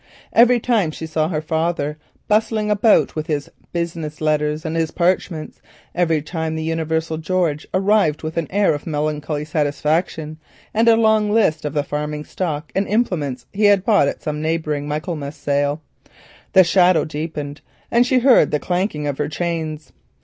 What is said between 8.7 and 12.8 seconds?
of melancholy satisfaction and a long list of the farming stock